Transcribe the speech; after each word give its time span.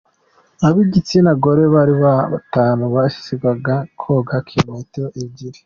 Ab’igitsina 0.67 1.31
gore 1.41 1.63
bari 1.73 1.93
batanu, 2.03 2.83
basiganwaga 2.95 3.75
koga 3.99 4.37
kilometer 4.49 5.05
ebyiri. 5.21 5.59